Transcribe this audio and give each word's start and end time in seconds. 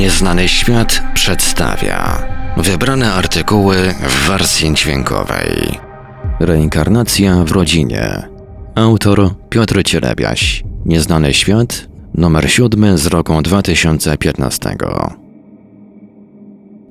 Nieznany 0.00 0.48
świat 0.48 1.02
przedstawia 1.14 2.22
wybrane 2.56 3.12
artykuły 3.12 3.76
w 4.00 4.28
wersji 4.28 4.74
dźwiękowej. 4.74 5.78
Reinkarnacja 6.40 7.44
w 7.44 7.52
rodzinie. 7.52 8.28
Autor 8.74 9.34
Piotr 9.48 9.82
Cielebiaś. 9.84 10.64
Nieznany 10.84 11.34
świat, 11.34 11.88
numer 12.14 12.50
7 12.50 12.98
z 12.98 13.06
roku 13.06 13.42
2015. 13.42 14.76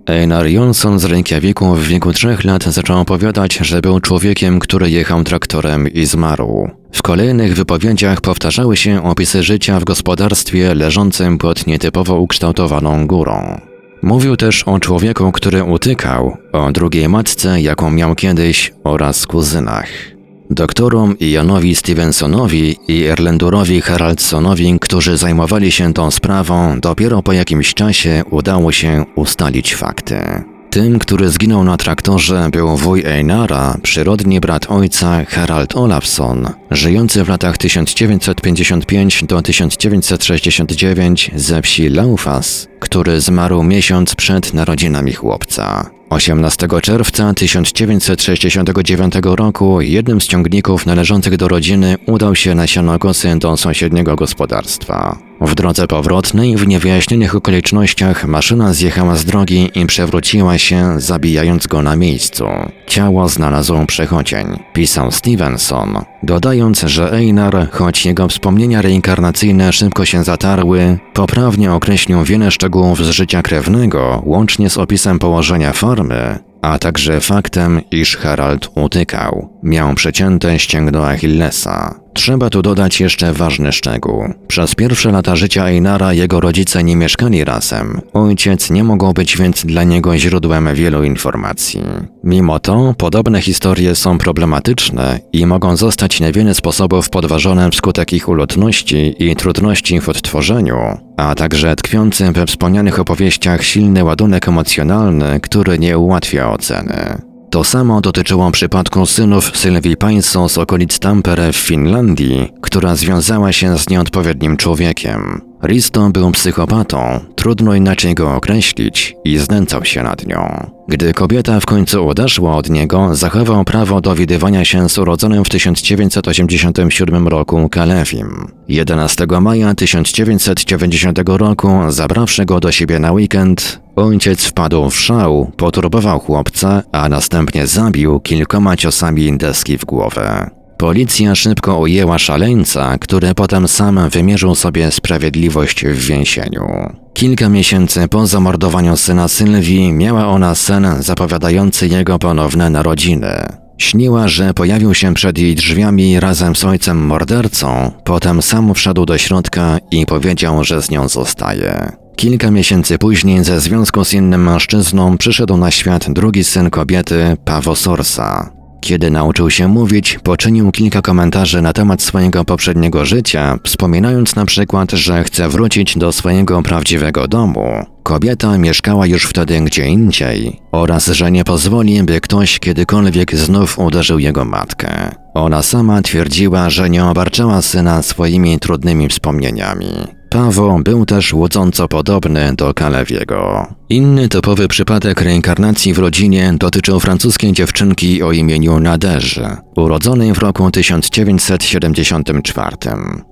Einar 0.09 0.47
Jonsson 0.47 0.99
z 0.99 1.05
Reykjaviku 1.05 1.75
w 1.75 1.83
wieku 1.83 2.13
trzech 2.13 2.43
lat 2.43 2.63
zaczął 2.63 2.99
opowiadać, 3.01 3.57
że 3.57 3.81
był 3.81 3.99
człowiekiem, 3.99 4.59
który 4.59 4.89
jechał 4.89 5.23
traktorem 5.23 5.87
i 5.87 6.05
zmarł. 6.05 6.69
W 6.91 7.01
kolejnych 7.01 7.55
wypowiedziach 7.55 8.21
powtarzały 8.21 8.77
się 8.77 9.03
opisy 9.03 9.43
życia 9.43 9.79
w 9.79 9.83
gospodarstwie 9.83 10.75
leżącym 10.75 11.37
pod 11.37 11.67
nietypowo 11.67 12.19
ukształtowaną 12.19 13.07
górą. 13.07 13.61
Mówił 14.01 14.37
też 14.37 14.63
o 14.63 14.79
człowieku, 14.79 15.31
który 15.31 15.63
utykał, 15.63 16.37
o 16.51 16.71
drugiej 16.71 17.09
matce, 17.09 17.61
jaką 17.61 17.89
miał 17.89 18.15
kiedyś, 18.15 18.73
oraz 18.83 19.27
kuzynach. 19.27 20.18
Doktorom 20.51 21.15
Janowi 21.19 21.75
Stevensonowi 21.75 22.75
i 22.87 23.03
Erlendurowi 23.03 23.81
Haraldsonowi, 23.81 24.77
którzy 24.81 25.17
zajmowali 25.17 25.71
się 25.71 25.93
tą 25.93 26.11
sprawą, 26.11 26.79
dopiero 26.79 27.23
po 27.23 27.33
jakimś 27.33 27.73
czasie 27.73 28.23
udało 28.29 28.71
się 28.71 29.05
ustalić 29.15 29.75
fakty. 29.75 30.43
Tym, 30.69 30.99
który 30.99 31.29
zginął 31.29 31.63
na 31.63 31.77
traktorze, 31.77 32.49
był 32.51 32.77
wuj 32.77 33.03
Einara, 33.05 33.77
przyrodni 33.81 34.39
brat 34.39 34.65
ojca 34.71 35.25
Harald 35.25 35.75
Olafsson, 35.75 36.49
żyjący 36.71 37.23
w 37.23 37.29
latach 37.29 37.57
1955 37.57 39.23
do 39.23 39.41
1969 39.41 41.31
ze 41.35 41.61
wsi 41.61 41.89
Laufas, 41.89 42.67
który 42.79 43.21
zmarł 43.21 43.63
miesiąc 43.63 44.15
przed 44.15 44.53
narodzinami 44.53 45.13
chłopca. 45.13 45.89
18 46.09 46.67
czerwca 46.81 47.33
1969 47.33 49.13
roku 49.23 49.81
jednym 49.81 50.21
z 50.21 50.27
ciągników 50.27 50.85
należących 50.85 51.37
do 51.37 51.47
rodziny 51.47 51.95
udał 52.05 52.35
się 52.35 52.55
na 52.55 52.67
sianokosy 52.67 53.35
do 53.39 53.57
sąsiedniego 53.57 54.15
gospodarstwa. 54.15 55.28
W 55.41 55.55
drodze 55.55 55.87
powrotnej, 55.87 56.57
w 56.57 56.67
niewyjaśnionych 56.67 57.35
okolicznościach, 57.35 58.25
maszyna 58.25 58.73
zjechała 58.73 59.15
z 59.15 59.25
drogi 59.25 59.71
i 59.75 59.85
przewróciła 59.85 60.57
się, 60.57 60.99
zabijając 60.99 61.67
go 61.67 61.81
na 61.81 61.95
miejscu. 61.95 62.45
Ciało 62.87 63.29
znalazł 63.29 63.85
przechodzień, 63.85 64.47
pisał 64.73 65.11
Stevenson, 65.11 65.97
dodając, 66.23 66.81
że 66.81 67.13
Einar, 67.13 67.67
choć 67.71 68.05
jego 68.05 68.27
wspomnienia 68.27 68.81
reinkarnacyjne 68.81 69.73
szybko 69.73 70.05
się 70.05 70.23
zatarły, 70.23 70.97
poprawnie 71.13 71.73
określił 71.73 72.23
wiele 72.23 72.51
szczegółów 72.51 73.05
z 73.05 73.09
życia 73.09 73.41
krewnego, 73.41 74.21
łącznie 74.25 74.69
z 74.69 74.77
opisem 74.77 75.19
położenia 75.19 75.73
formy, 75.73 76.39
a 76.61 76.79
także 76.79 77.19
faktem, 77.19 77.81
iż 77.91 78.17
Harald 78.17 78.69
utykał. 78.75 79.49
Miał 79.63 79.95
przecięte 79.95 80.59
ścięgno 80.59 81.07
Achillesa. 81.07 81.99
Trzeba 82.19 82.49
tu 82.49 82.61
dodać 82.61 82.99
jeszcze 82.99 83.33
ważny 83.33 83.71
szczegół. 83.71 84.23
Przez 84.47 84.75
pierwsze 84.75 85.11
lata 85.11 85.35
życia 85.35 85.65
Einara 85.65 86.13
jego 86.13 86.39
rodzice 86.39 86.83
nie 86.83 86.95
mieszkali 86.95 87.43
razem. 87.43 88.01
Ojciec 88.13 88.69
nie 88.69 88.83
mógł 88.83 89.13
być 89.13 89.37
więc 89.37 89.65
dla 89.65 89.83
niego 89.83 90.17
źródłem 90.17 90.75
wielu 90.75 91.03
informacji. 91.03 91.81
Mimo 92.23 92.59
to, 92.59 92.93
podobne 92.97 93.41
historie 93.41 93.95
są 93.95 94.17
problematyczne 94.17 95.19
i 95.33 95.45
mogą 95.45 95.77
zostać 95.77 96.19
na 96.19 96.31
wiele 96.31 96.53
sposobów 96.53 97.09
podważone 97.09 97.71
wskutek 97.71 98.13
ich 98.13 98.29
ulotności 98.29 99.15
i 99.19 99.35
trudności 99.35 100.01
w 100.01 100.09
odtworzeniu, 100.09 100.77
a 101.17 101.35
także 101.35 101.75
tkwiący 101.75 102.31
we 102.31 102.45
wspomnianych 102.45 102.99
opowieściach 102.99 103.63
silny 103.63 104.03
ładunek 104.03 104.47
emocjonalny, 104.47 105.39
który 105.39 105.79
nie 105.79 105.97
ułatwia 105.97 106.51
oceny. 106.51 107.28
To 107.49 107.63
samo 107.63 108.01
dotyczyło 108.01 108.51
przypadku 108.51 109.05
synów 109.05 109.57
Sylwii 109.57 109.97
Pańso 109.97 110.49
z 110.49 110.57
okolic 110.57 110.99
Tampere 110.99 111.53
w 111.53 111.57
Finlandii, 111.57 112.53
która 112.61 112.95
związała 112.95 113.51
się 113.51 113.77
z 113.77 113.89
nieodpowiednim 113.89 114.57
człowiekiem. 114.57 115.48
Risto 115.63 116.09
był 116.09 116.31
psychopatą, 116.31 117.19
trudno 117.35 117.73
inaczej 117.73 118.15
go 118.15 118.35
określić, 118.35 119.15
i 119.23 119.37
znęcał 119.37 119.85
się 119.85 120.03
nad 120.03 120.27
nią. 120.27 120.69
Gdy 120.87 121.13
kobieta 121.13 121.59
w 121.59 121.65
końcu 121.65 122.09
odeszła 122.09 122.57
od 122.57 122.69
niego, 122.69 123.15
zachował 123.15 123.63
prawo 123.63 124.01
do 124.01 124.15
widywania 124.15 124.65
się 124.65 124.89
z 124.89 124.97
urodzonym 124.97 125.45
w 125.45 125.49
1987 125.49 127.27
roku 127.27 127.69
Kalewim. 127.69 128.51
11 128.67 129.27
maja 129.41 129.75
1990 129.75 131.19
roku, 131.25 131.69
zabrawszy 131.89 132.45
go 132.45 132.59
do 132.59 132.71
siebie 132.71 132.99
na 132.99 133.11
weekend, 133.11 133.81
ojciec 133.95 134.45
wpadł 134.45 134.89
w 134.89 134.99
szał, 134.99 135.51
poturbował 135.57 136.19
chłopca, 136.19 136.83
a 136.91 137.09
następnie 137.09 137.67
zabił 137.67 138.19
kilkoma 138.19 138.75
ciosami 138.75 139.37
deski 139.37 139.77
w 139.77 139.85
głowę. 139.85 140.58
Policja 140.79 141.35
szybko 141.35 141.79
ujęła 141.79 142.19
szaleńca, 142.19 142.97
który 142.97 143.35
potem 143.35 143.67
sam 143.67 144.09
wymierzył 144.09 144.55
sobie 144.55 144.91
sprawiedliwość 144.91 145.85
w 145.85 146.05
więzieniu. 146.07 146.67
Kilka 147.13 147.49
miesięcy 147.49 148.07
po 148.07 148.27
zamordowaniu 148.27 148.97
syna 148.97 149.27
Sylwii 149.27 149.93
miała 149.93 150.27
ona 150.27 150.55
sen 150.55 150.87
zapowiadający 150.99 151.87
jego 151.87 152.19
ponowne 152.19 152.69
narodziny. 152.69 153.45
Śniła, 153.77 154.27
że 154.27 154.53
pojawił 154.53 154.93
się 154.93 155.13
przed 155.13 155.37
jej 155.37 155.55
drzwiami 155.55 156.19
razem 156.19 156.55
z 156.55 156.63
ojcem 156.63 157.05
mordercą, 157.05 157.91
potem 158.03 158.41
sam 158.41 158.73
wszedł 158.73 159.05
do 159.05 159.17
środka 159.17 159.79
i 159.91 160.05
powiedział, 160.05 160.63
że 160.63 160.81
z 160.81 160.91
nią 160.91 161.09
zostaje. 161.09 161.91
Kilka 162.15 162.51
miesięcy 162.51 162.97
później 162.97 163.43
ze 163.43 163.59
związku 163.59 164.05
z 164.05 164.13
innym 164.13 164.43
mężczyzną 164.43 165.17
przyszedł 165.17 165.57
na 165.57 165.71
świat 165.71 166.05
drugi 166.09 166.43
syn 166.43 166.69
kobiety, 166.69 167.37
Pawo 167.45 167.75
Sorsa. 167.75 168.58
Kiedy 168.81 169.11
nauczył 169.11 169.49
się 169.49 169.67
mówić, 169.67 170.19
poczynił 170.23 170.71
kilka 170.71 171.01
komentarzy 171.01 171.61
na 171.61 171.73
temat 171.73 172.01
swojego 172.01 172.45
poprzedniego 172.45 173.05
życia, 173.05 173.59
wspominając 173.63 174.35
na 174.35 174.45
przykład, 174.45 174.91
że 174.91 175.23
chce 175.23 175.49
wrócić 175.49 175.97
do 175.97 176.11
swojego 176.11 176.61
prawdziwego 176.61 177.27
domu. 177.27 177.85
Kobieta 178.03 178.57
mieszkała 178.57 179.05
już 179.05 179.25
wtedy 179.25 179.61
gdzie 179.61 179.85
indziej 179.85 180.61
oraz, 180.71 181.07
że 181.07 181.31
nie 181.31 181.43
pozwoli, 181.43 182.03
by 182.03 182.21
ktoś 182.21 182.59
kiedykolwiek 182.59 183.35
znów 183.35 183.79
uderzył 183.79 184.19
jego 184.19 184.45
matkę. 184.45 185.15
Ona 185.33 185.63
sama 185.63 186.01
twierdziła, 186.01 186.69
że 186.69 186.89
nie 186.89 187.05
obarczała 187.05 187.61
syna 187.61 188.01
swoimi 188.01 188.59
trudnymi 188.59 189.07
wspomnieniami. 189.07 190.18
Paweł 190.29 190.79
był 190.83 191.05
też 191.05 191.33
łudząco 191.33 191.87
podobny 191.87 192.53
do 192.55 192.73
Kalewiego. 192.73 193.67
Inny 193.89 194.29
topowy 194.29 194.67
przypadek 194.67 195.21
reinkarnacji 195.21 195.93
w 195.93 195.99
rodzinie 195.99 196.53
dotyczył 196.59 196.99
francuskiej 196.99 197.53
dziewczynki 197.53 198.23
o 198.23 198.31
imieniu 198.31 198.79
Naderze, 198.79 199.57
urodzonej 199.75 200.33
w 200.33 200.37
roku 200.37 200.71
1974. 200.71 202.77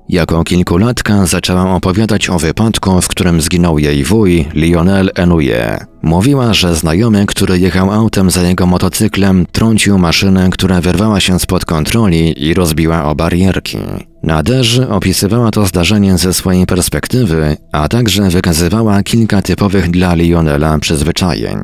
Jako 0.10 0.44
kilkulatka 0.44 1.26
zaczęła 1.26 1.76
opowiadać 1.76 2.30
o 2.30 2.40
wypadku, 2.40 3.02
w 3.02 3.08
którym 3.08 3.42
zginął 3.42 3.80
jej 3.80 4.04
wuj 4.04 4.48
Lionel 4.54 5.12
Enouye. 5.16 5.78
Mówiła, 6.02 6.54
że 6.54 6.76
znajomy, 6.76 7.26
który 7.26 7.60
jechał 7.60 7.92
autem 7.92 8.32
za 8.32 8.42
jego 8.42 8.66
motocyklem, 8.66 9.46
trącił 9.52 9.98
maszynę, 9.98 10.50
która 10.50 10.82
wyrwała 10.82 11.20
się 11.20 11.40
spod 11.40 11.66
kontroli 11.66 12.48
i 12.48 12.54
rozbiła 12.54 13.06
o 13.06 13.16
barierki. 13.16 13.78
Naderzy 14.24 14.90
opisywała 14.90 15.52
to 15.52 15.66
zdarzenie 15.66 16.18
ze 16.18 16.34
swojej 16.34 16.66
perspektywy, 16.66 17.58
a 17.72 17.88
także 17.88 18.30
wykazywała 18.30 19.04
kilka 19.04 19.42
typowych 19.42 19.90
dla 19.92 20.16
Lionela 20.16 20.80
przyzwyczajeń. 20.80 21.58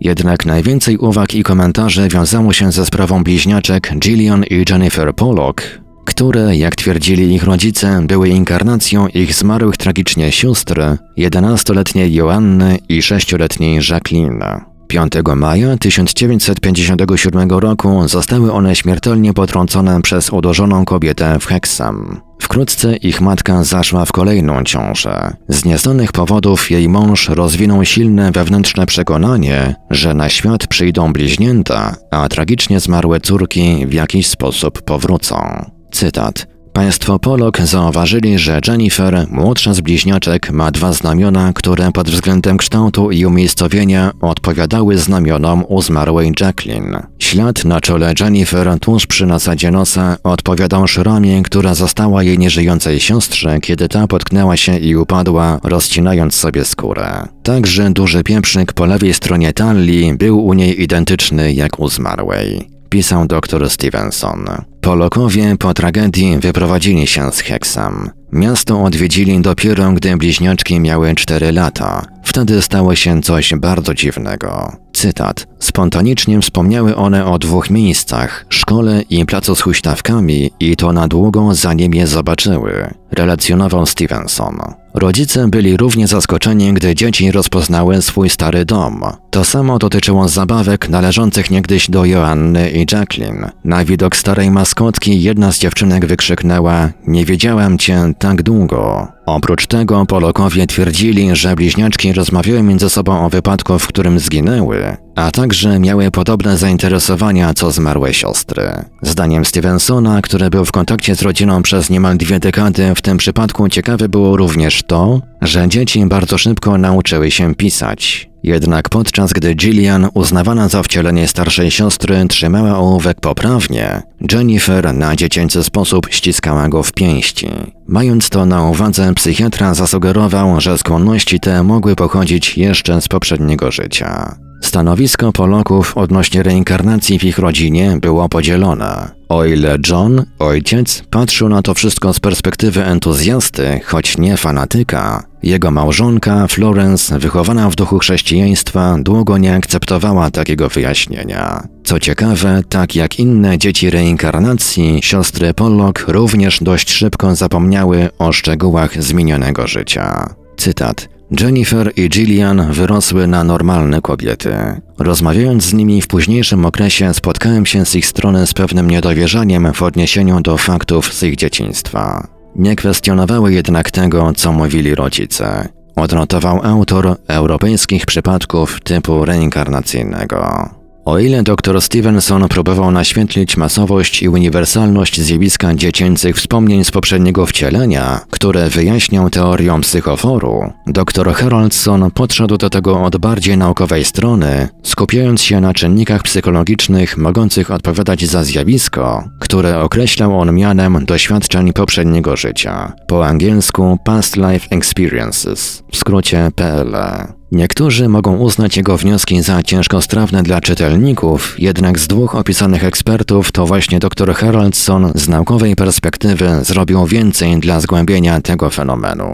Jednak 0.00 0.46
najwięcej 0.46 0.98
uwag 0.98 1.34
i 1.34 1.42
komentarzy 1.42 2.08
wiązało 2.08 2.52
się 2.52 2.72
ze 2.72 2.86
sprawą 2.86 3.24
bliźniaczek 3.24 3.92
Gillian 3.98 4.44
i 4.44 4.64
Jennifer 4.70 5.14
Pollock, 5.14 5.62
które, 6.04 6.56
jak 6.56 6.76
twierdzili 6.76 7.34
ich 7.34 7.44
rodzice, 7.44 8.02
były 8.06 8.28
inkarnacją 8.28 9.08
ich 9.08 9.34
zmarłych 9.34 9.76
tragicznie 9.76 10.32
sióstr, 10.32 10.96
11-letniej 11.18 12.14
Joanny 12.14 12.78
i 12.88 13.00
6-letniej 13.00 13.80
Jacqueline. 13.90 14.67
5 14.88 15.12
maja 15.36 15.76
1957 15.76 17.50
roku 17.50 18.08
zostały 18.08 18.52
one 18.52 18.76
śmiertelnie 18.76 19.34
potrącone 19.34 20.02
przez 20.02 20.30
uderzoną 20.30 20.84
kobietę 20.84 21.38
w 21.40 21.46
Hexham. 21.46 22.20
Wkrótce 22.40 22.96
ich 22.96 23.20
matka 23.20 23.64
zaszła 23.64 24.04
w 24.04 24.12
kolejną 24.12 24.64
ciążę. 24.64 25.32
Z 25.48 25.64
nieznanych 25.64 26.12
powodów 26.12 26.70
jej 26.70 26.88
mąż 26.88 27.28
rozwinął 27.28 27.84
silne 27.84 28.32
wewnętrzne 28.32 28.86
przekonanie, 28.86 29.74
że 29.90 30.14
na 30.14 30.28
świat 30.28 30.66
przyjdą 30.66 31.12
bliźnięta, 31.12 31.96
a 32.10 32.28
tragicznie 32.28 32.80
zmarłe 32.80 33.20
córki 33.20 33.86
w 33.86 33.92
jakiś 33.92 34.26
sposób 34.26 34.82
powrócą. 34.82 35.64
Cytat. 35.92 36.57
Państwo 36.78 37.18
Pollock 37.18 37.60
zauważyli, 37.60 38.38
że 38.38 38.60
Jennifer, 38.68 39.26
młodsza 39.30 39.74
z 39.74 39.80
bliźniaczek, 39.80 40.50
ma 40.50 40.70
dwa 40.70 40.92
znamiona, 40.92 41.52
które 41.52 41.92
pod 41.92 42.10
względem 42.10 42.56
kształtu 42.56 43.10
i 43.10 43.26
umiejscowienia 43.26 44.12
odpowiadały 44.20 44.98
znamionom 44.98 45.64
u 45.68 45.82
zmarłej 45.82 46.32
Jacqueline. 46.40 47.02
Ślad 47.18 47.64
na 47.64 47.80
czole 47.80 48.14
Jennifer 48.20 48.78
tuż 48.80 49.06
przy 49.06 49.26
nasadzie 49.26 49.70
nosa 49.70 50.16
odpowiadał 50.24 50.88
szramie, 50.88 51.42
która 51.42 51.74
została 51.74 52.22
jej 52.22 52.38
nieżyjącej 52.38 53.00
siostrze, 53.00 53.60
kiedy 53.60 53.88
ta 53.88 54.06
potknęła 54.06 54.56
się 54.56 54.78
i 54.78 54.96
upadła, 54.96 55.60
rozcinając 55.62 56.34
sobie 56.34 56.64
skórę. 56.64 57.28
Także 57.42 57.90
duży 57.90 58.22
pieprzyk 58.22 58.72
po 58.72 58.86
lewej 58.86 59.14
stronie 59.14 59.52
talii 59.52 60.14
był 60.14 60.46
u 60.46 60.54
niej 60.54 60.82
identyczny 60.82 61.52
jak 61.52 61.80
u 61.80 61.88
zmarłej 61.88 62.78
pisał 62.88 63.26
dr 63.26 63.70
Stevenson. 63.70 64.44
Polokowie 64.88 65.56
po 65.56 65.74
tragedii 65.74 66.38
wyprowadzili 66.38 67.06
się 67.06 67.32
z 67.32 67.38
Heksam. 67.38 68.10
Miasto 68.32 68.82
odwiedzili 68.82 69.40
dopiero, 69.40 69.92
gdy 69.92 70.16
bliźniaczki 70.16 70.80
miały 70.80 71.14
4 71.14 71.52
lata. 71.52 72.06
Wtedy 72.22 72.62
stało 72.62 72.94
się 72.94 73.22
coś 73.22 73.54
bardzo 73.54 73.94
dziwnego. 73.94 74.76
Cytat. 74.92 75.46
Spontanicznie 75.58 76.40
wspomniały 76.40 76.96
one 76.96 77.26
o 77.26 77.38
dwóch 77.38 77.70
miejscach, 77.70 78.46
szkole 78.48 79.02
i 79.10 79.26
placu 79.26 79.54
z 79.54 79.60
huśtawkami 79.60 80.50
i 80.60 80.76
to 80.76 80.92
na 80.92 81.08
długo 81.08 81.54
zanim 81.54 81.94
je 81.94 82.06
zobaczyły, 82.06 82.94
relacjonował 83.12 83.86
Stevenson. 83.86 84.58
Rodzice 84.98 85.48
byli 85.48 85.76
równie 85.76 86.06
zaskoczeni, 86.06 86.72
gdy 86.72 86.94
dzieci 86.94 87.32
rozpoznały 87.32 88.02
swój 88.02 88.30
stary 88.30 88.64
dom. 88.64 89.02
To 89.30 89.44
samo 89.44 89.78
dotyczyło 89.78 90.28
zabawek 90.28 90.88
należących 90.88 91.50
niegdyś 91.50 91.90
do 91.90 92.04
Joanny 92.04 92.70
i 92.70 92.86
Jacqueline. 92.92 93.50
Na 93.64 93.84
widok 93.84 94.16
starej 94.16 94.50
maskotki 94.50 95.22
jedna 95.22 95.52
z 95.52 95.58
dziewczynek 95.58 96.06
wykrzyknęła: 96.06 96.90
Nie 97.06 97.24
wiedziałam 97.24 97.78
cię 97.78 98.12
tak 98.18 98.42
długo. 98.42 99.08
Oprócz 99.28 99.66
tego 99.66 100.06
Polokowie 100.06 100.66
twierdzili, 100.66 101.36
że 101.36 101.54
bliźniaczki 101.54 102.12
rozmawiały 102.12 102.62
między 102.62 102.90
sobą 102.90 103.26
o 103.26 103.28
wypadku, 103.28 103.78
w 103.78 103.86
którym 103.86 104.18
zginęły, 104.18 104.96
a 105.14 105.30
także 105.30 105.78
miały 105.80 106.10
podobne 106.10 106.58
zainteresowania 106.58 107.54
co 107.54 107.70
zmarłe 107.70 108.14
siostry. 108.14 108.62
Zdaniem 109.02 109.44
Stevensona, 109.44 110.22
który 110.22 110.50
był 110.50 110.64
w 110.64 110.72
kontakcie 110.72 111.14
z 111.14 111.22
rodziną 111.22 111.62
przez 111.62 111.90
niemal 111.90 112.16
dwie 112.16 112.40
dekady, 112.40 112.94
w 112.94 113.02
tym 113.02 113.18
przypadku 113.18 113.68
ciekawe 113.68 114.08
było 114.08 114.36
również 114.36 114.82
to, 114.82 115.20
że 115.42 115.68
dzieci 115.68 116.06
bardzo 116.06 116.38
szybko 116.38 116.78
nauczyły 116.78 117.30
się 117.30 117.54
pisać. 117.54 118.30
Jednak 118.48 118.88
podczas 118.88 119.32
gdy 119.32 119.54
Gillian, 119.54 120.08
uznawana 120.14 120.68
za 120.68 120.82
wcielenie 120.82 121.28
starszej 121.28 121.70
siostry, 121.70 122.26
trzymała 122.28 122.78
ołówek 122.78 123.20
poprawnie, 123.20 124.02
Jennifer 124.32 124.94
na 124.94 125.16
dziecięcy 125.16 125.64
sposób 125.64 126.06
ściskała 126.10 126.68
go 126.68 126.82
w 126.82 126.92
pięści. 126.92 127.48
Mając 127.88 128.28
to 128.28 128.46
na 128.46 128.62
uwadze, 128.62 129.14
psychiatra 129.14 129.74
zasugerował, 129.74 130.60
że 130.60 130.78
skłonności 130.78 131.40
te 131.40 131.62
mogły 131.62 131.96
pochodzić 131.96 132.58
jeszcze 132.58 133.00
z 133.00 133.08
poprzedniego 133.08 133.70
życia. 133.70 134.47
Stanowisko 134.60 135.32
Polaków 135.32 135.96
odnośnie 135.96 136.42
reinkarnacji 136.42 137.18
w 137.18 137.24
ich 137.24 137.38
rodzinie 137.38 137.98
było 138.00 138.28
podzielone. 138.28 139.10
O 139.28 139.44
ile 139.44 139.78
John, 139.90 140.24
ojciec, 140.38 141.02
patrzył 141.10 141.48
na 141.48 141.62
to 141.62 141.74
wszystko 141.74 142.12
z 142.12 142.20
perspektywy 142.20 142.84
entuzjasty, 142.84 143.80
choć 143.84 144.18
nie 144.18 144.36
fanatyka, 144.36 145.22
jego 145.42 145.70
małżonka, 145.70 146.46
Florence, 146.46 147.18
wychowana 147.18 147.70
w 147.70 147.76
duchu 147.76 147.98
chrześcijaństwa, 147.98 148.96
długo 148.98 149.38
nie 149.38 149.54
akceptowała 149.54 150.30
takiego 150.30 150.68
wyjaśnienia. 150.68 151.68
Co 151.84 152.00
ciekawe, 152.00 152.62
tak 152.68 152.96
jak 152.96 153.18
inne 153.18 153.58
dzieci 153.58 153.90
reinkarnacji, 153.90 154.98
siostry 155.02 155.54
Pollock 155.54 156.04
również 156.08 156.58
dość 156.62 156.90
szybko 156.90 157.34
zapomniały 157.34 158.08
o 158.18 158.32
szczegółach 158.32 159.02
zmienionego 159.02 159.66
życia. 159.66 160.34
Cytat. 160.56 161.17
Jennifer 161.30 161.92
i 161.96 162.08
Gillian 162.08 162.72
wyrosły 162.72 163.26
na 163.26 163.44
normalne 163.44 164.00
kobiety. 164.00 164.54
Rozmawiając 164.98 165.64
z 165.64 165.72
nimi 165.72 166.02
w 166.02 166.06
późniejszym 166.06 166.66
okresie 166.66 167.14
spotkałem 167.14 167.66
się 167.66 167.86
z 167.86 167.94
ich 167.94 168.06
strony 168.06 168.46
z 168.46 168.54
pewnym 168.54 168.90
niedowierzaniem 168.90 169.72
w 169.72 169.82
odniesieniu 169.82 170.40
do 170.40 170.56
faktów 170.56 171.14
z 171.14 171.22
ich 171.22 171.36
dzieciństwa. 171.36 172.28
Nie 172.56 172.76
kwestionowały 172.76 173.52
jednak 173.52 173.90
tego, 173.90 174.32
co 174.36 174.52
mówili 174.52 174.94
rodzice. 174.94 175.68
Odnotował 175.96 176.60
autor 176.64 177.16
europejskich 177.28 178.06
przypadków 178.06 178.80
typu 178.80 179.24
reinkarnacyjnego. 179.24 180.70
O 181.08 181.18
ile 181.18 181.42
dr 181.42 181.82
Stevenson 181.82 182.48
próbował 182.48 182.90
naświetlić 182.90 183.56
masowość 183.56 184.22
i 184.22 184.28
uniwersalność 184.28 185.20
zjawiska 185.20 185.74
dziecięcych 185.74 186.36
wspomnień 186.36 186.84
z 186.84 186.90
poprzedniego 186.90 187.46
wcielenia, 187.46 188.20
które 188.30 188.68
wyjaśnią 188.68 189.30
teorią 189.30 189.80
psychoforu, 189.80 190.72
dr 190.86 191.32
Haroldson 191.32 192.10
podszedł 192.10 192.56
do 192.56 192.68
tego 192.70 193.02
od 193.02 193.16
bardziej 193.16 193.58
naukowej 193.58 194.04
strony, 194.04 194.68
skupiając 194.82 195.42
się 195.42 195.60
na 195.60 195.74
czynnikach 195.74 196.22
psychologicznych 196.22 197.16
mogących 197.16 197.70
odpowiadać 197.70 198.24
za 198.24 198.44
zjawisko, 198.44 199.24
które 199.40 199.80
określał 199.80 200.40
on 200.40 200.54
mianem 200.54 201.04
doświadczeń 201.04 201.72
poprzedniego 201.72 202.36
życia, 202.36 202.92
po 203.06 203.26
angielsku 203.26 203.98
Past 204.04 204.36
Life 204.36 204.66
Experiences, 204.70 205.82
w 205.92 205.96
skrócie 205.96 206.50
PLE. 206.54 207.37
Niektórzy 207.52 208.08
mogą 208.08 208.36
uznać 208.36 208.76
jego 208.76 208.96
wnioski 208.96 209.42
za 209.42 209.62
ciężkostrawne 209.62 210.42
dla 210.42 210.60
czytelników, 210.60 211.56
jednak 211.58 211.98
z 211.98 212.06
dwóch 212.06 212.34
opisanych 212.34 212.84
ekspertów 212.84 213.52
to 213.52 213.66
właśnie 213.66 213.98
dr 213.98 214.34
Haraldson 214.34 215.12
z 215.14 215.28
naukowej 215.28 215.76
perspektywy 215.76 216.48
zrobił 216.62 217.06
więcej 217.06 217.60
dla 217.60 217.80
zgłębienia 217.80 218.40
tego 218.40 218.70
fenomenu. 218.70 219.24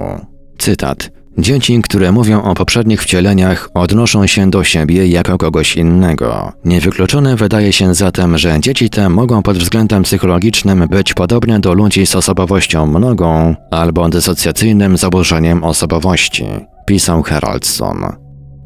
Cytat. 0.58 1.10
Dzieci, 1.38 1.82
które 1.82 2.12
mówią 2.12 2.42
o 2.42 2.54
poprzednich 2.54 3.02
wcieleniach, 3.02 3.68
odnoszą 3.74 4.26
się 4.26 4.50
do 4.50 4.64
siebie 4.64 5.06
jako 5.06 5.38
kogoś 5.38 5.76
innego. 5.76 6.52
Niewykluczone 6.64 7.36
wydaje 7.36 7.72
się 7.72 7.94
zatem, 7.94 8.38
że 8.38 8.60
dzieci 8.60 8.90
te 8.90 9.08
mogą 9.08 9.42
pod 9.42 9.58
względem 9.58 10.02
psychologicznym 10.02 10.86
być 10.90 11.14
podobne 11.14 11.60
do 11.60 11.74
ludzi 11.74 12.06
z 12.06 12.16
osobowością 12.16 12.86
mnogą 12.86 13.54
albo 13.70 14.08
dysocjacyjnym 14.08 14.96
zaburzeniem 14.96 15.64
osobowości 15.64 16.44
pisał 16.86 17.22
Haraldson. 17.22 18.06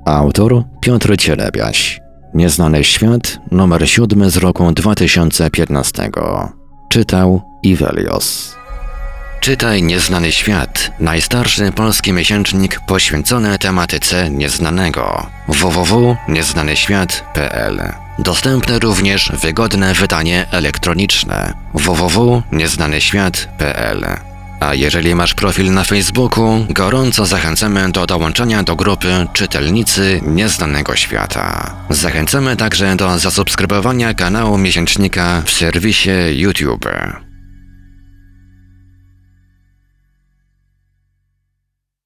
Autor 0.05 0.65
Piotr 0.81 1.17
Cielebiaś. 1.17 2.01
Nieznany 2.35 2.85
świat, 2.85 3.39
numer 3.51 3.89
7 3.89 4.31
z 4.31 4.37
roku 4.37 4.73
2015. 4.73 6.11
Czytał 6.89 7.43
Ivelios. 7.63 8.55
Czytaj 9.41 9.83
Nieznany 9.83 10.33
Świat, 10.33 10.91
najstarszy 11.01 11.73
polski 11.73 12.13
miesięcznik 12.13 12.81
poświęcony 12.87 13.59
tematyce 13.59 14.31
nieznanego. 14.31 15.27
www.nieznanyświat.pl 15.49 17.83
Dostępne 18.19 18.79
również 18.79 19.33
wygodne 19.43 19.95
wydanie 19.95 20.47
elektroniczne 20.51 21.55
www.nieznanyświat.pl 21.75 24.34
a 24.65 24.75
jeżeli 24.75 25.15
masz 25.15 25.35
profil 25.35 25.73
na 25.73 25.85
Facebooku, 25.85 26.67
gorąco 26.71 27.27
zachęcamy 27.27 27.93
do 27.93 28.07
dołączenia 28.07 28.63
do 28.63 28.77
grupy 28.77 29.27
Czytelnicy 29.33 30.21
Nieznanego 30.27 30.97
Świata. 30.97 31.75
Zachęcamy 31.91 32.57
także 32.57 32.97
do 32.97 33.19
zasubskrybowania 33.19 34.15
kanału 34.15 34.59
miesięcznika 34.59 35.43
w 35.45 35.51
serwisie 35.51 36.11
YouTube. 36.33 36.89